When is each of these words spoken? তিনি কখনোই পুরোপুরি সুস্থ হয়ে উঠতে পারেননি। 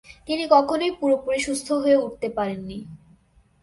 তিনি 0.27 0.43
কখনোই 0.49 0.91
পুরোপুরি 0.99 1.39
সুস্থ 1.39 1.67
হয়ে 1.73 1.97
উঠতে 1.97 2.27
পারেননি। 2.29 2.77